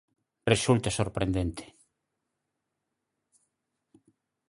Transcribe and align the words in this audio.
Resulta 0.53 0.89
sorprendente. 0.99 1.65